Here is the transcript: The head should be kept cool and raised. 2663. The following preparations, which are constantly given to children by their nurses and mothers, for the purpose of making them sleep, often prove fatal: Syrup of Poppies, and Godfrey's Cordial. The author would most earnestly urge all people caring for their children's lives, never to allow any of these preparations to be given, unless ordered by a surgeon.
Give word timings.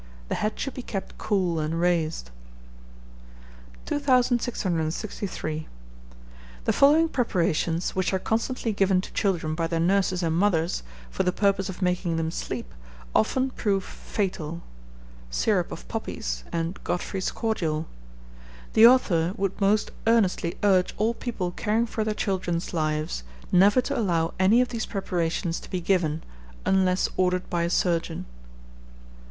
The 0.29 0.33
head 0.41 0.59
should 0.59 0.73
be 0.73 0.81
kept 0.81 1.19
cool 1.19 1.59
and 1.59 1.79
raised. 1.79 2.31
2663. 3.85 5.67
The 6.65 6.73
following 6.73 7.07
preparations, 7.07 7.95
which 7.95 8.11
are 8.11 8.17
constantly 8.17 8.73
given 8.73 8.99
to 9.01 9.13
children 9.13 9.53
by 9.53 9.67
their 9.67 9.79
nurses 9.79 10.23
and 10.23 10.35
mothers, 10.35 10.81
for 11.11 11.21
the 11.21 11.31
purpose 11.31 11.69
of 11.69 11.83
making 11.83 12.15
them 12.17 12.31
sleep, 12.31 12.73
often 13.13 13.51
prove 13.51 13.83
fatal: 13.83 14.63
Syrup 15.29 15.71
of 15.71 15.87
Poppies, 15.87 16.45
and 16.51 16.83
Godfrey's 16.83 17.29
Cordial. 17.29 17.85
The 18.73 18.87
author 18.87 19.33
would 19.37 19.61
most 19.61 19.91
earnestly 20.07 20.57
urge 20.63 20.95
all 20.97 21.13
people 21.13 21.51
caring 21.51 21.85
for 21.85 22.03
their 22.03 22.15
children's 22.15 22.73
lives, 22.73 23.23
never 23.51 23.81
to 23.81 23.99
allow 23.99 24.33
any 24.39 24.61
of 24.61 24.69
these 24.69 24.87
preparations 24.87 25.59
to 25.59 25.69
be 25.69 25.79
given, 25.79 26.23
unless 26.65 27.07
ordered 27.17 27.47
by 27.51 27.61
a 27.61 27.69
surgeon. 27.69 28.25